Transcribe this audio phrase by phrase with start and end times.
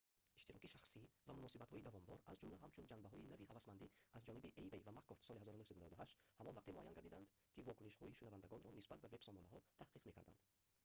[0.39, 4.91] иштироки шахсӣ» ва «муносибатҳои давомдор» аз ҷумла ҳамчун ҷанбаҳои нави ҳавасмандӣ аз ҷониби эймей ва
[4.97, 10.39] маккорд соли 1998 ҳамон вақте муайян гардидаанд ки вокунишҳои шунавандагонро нисбат ба вебсомонаҳо таҳқиқ мекарданд